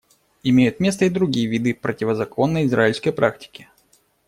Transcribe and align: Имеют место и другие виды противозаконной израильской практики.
Имеют 0.41 0.79
место 0.79 1.05
и 1.05 1.09
другие 1.11 1.45
виды 1.45 1.75
противозаконной 1.75 2.65
израильской 2.65 3.13
практики. 3.13 3.69